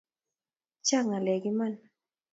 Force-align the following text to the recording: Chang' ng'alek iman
Chang' 0.87 1.07
ng'alek 1.09 1.43
iman 1.51 1.73